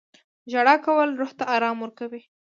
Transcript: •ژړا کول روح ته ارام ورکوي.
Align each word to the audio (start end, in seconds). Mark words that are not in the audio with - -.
•ژړا 0.51 0.75
کول 0.85 1.09
روح 1.19 1.31
ته 1.37 1.43
ارام 1.55 1.77
ورکوي. 1.81 2.21